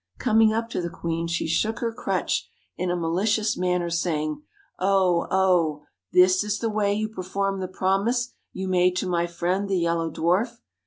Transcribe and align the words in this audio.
Coming 0.17 0.51
up 0.51 0.67
to 0.71 0.81
the 0.81 0.89
queen, 0.89 1.27
she 1.27 1.45
shook 1.45 1.75
102 1.75 1.85
her 1.91 2.03
crutch 2.03 2.49
in 2.75 2.89
a 2.89 2.95
malicious 2.95 3.55
manner, 3.55 3.91
saying, 3.91 4.41
'Oh, 4.79 5.27
oh, 5.29 5.83
THE 6.11 6.21
this 6.21 6.43
is 6.43 6.57
the 6.57 6.71
way 6.71 6.91
you 6.95 7.07
perform 7.07 7.59
the 7.59 7.67
promise 7.67 8.33
you 8.51 8.67
made 8.67 8.99
YELLOW 8.99 9.11
to 9.11 9.11
my 9.21 9.27
friend 9.27 9.69
the 9.69 9.77
Yellow 9.77 10.09
Dwarf. 10.09 10.57